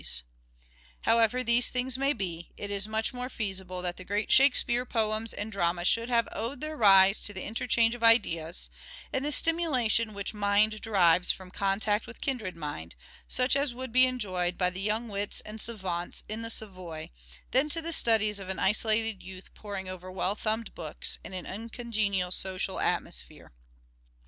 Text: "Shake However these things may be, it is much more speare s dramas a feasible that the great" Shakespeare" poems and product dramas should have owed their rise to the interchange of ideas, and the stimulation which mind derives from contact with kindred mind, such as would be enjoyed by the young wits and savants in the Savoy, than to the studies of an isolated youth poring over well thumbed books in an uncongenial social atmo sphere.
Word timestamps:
"Shake 0.01 0.23
However 1.01 1.43
these 1.43 1.69
things 1.69 1.95
may 1.95 2.11
be, 2.11 2.53
it 2.57 2.71
is 2.71 2.87
much 2.87 3.13
more 3.13 3.29
speare 3.29 3.29
s 3.29 3.33
dramas 3.33 3.33
a 3.33 3.37
feasible 3.59 3.81
that 3.83 3.97
the 3.97 4.03
great" 4.03 4.31
Shakespeare" 4.31 4.83
poems 4.87 5.31
and 5.31 5.53
product 5.53 5.53
dramas 5.53 5.87
should 5.89 6.09
have 6.09 6.27
owed 6.31 6.59
their 6.59 6.75
rise 6.75 7.21
to 7.21 7.33
the 7.33 7.43
interchange 7.43 7.93
of 7.93 8.01
ideas, 8.03 8.71
and 9.13 9.23
the 9.23 9.31
stimulation 9.31 10.15
which 10.15 10.33
mind 10.33 10.81
derives 10.81 11.29
from 11.31 11.51
contact 11.51 12.07
with 12.07 12.19
kindred 12.19 12.55
mind, 12.57 12.95
such 13.27 13.55
as 13.55 13.75
would 13.75 13.91
be 13.91 14.07
enjoyed 14.07 14.57
by 14.57 14.71
the 14.71 14.81
young 14.81 15.07
wits 15.07 15.39
and 15.41 15.61
savants 15.61 16.23
in 16.27 16.41
the 16.41 16.49
Savoy, 16.49 17.11
than 17.51 17.69
to 17.69 17.79
the 17.79 17.93
studies 17.93 18.39
of 18.39 18.49
an 18.49 18.57
isolated 18.57 19.21
youth 19.21 19.53
poring 19.53 19.87
over 19.87 20.11
well 20.11 20.33
thumbed 20.33 20.73
books 20.73 21.19
in 21.23 21.31
an 21.33 21.45
uncongenial 21.45 22.31
social 22.31 22.77
atmo 22.77 23.13
sphere. 23.13 23.51